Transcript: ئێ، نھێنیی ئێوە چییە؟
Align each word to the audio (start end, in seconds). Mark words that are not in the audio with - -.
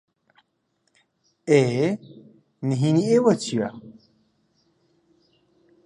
ئێ، 1.49 1.87
نھێنیی 2.67 3.11
ئێوە 3.13 3.33
چییە؟ 3.43 3.69